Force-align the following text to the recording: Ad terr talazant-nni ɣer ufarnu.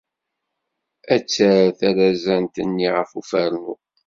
Ad 1.13 1.23
terr 1.35 1.65
talazant-nni 1.79 2.89
ɣer 2.95 3.09
ufarnu. 3.19 3.73